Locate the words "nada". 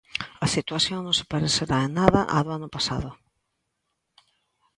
1.99-2.21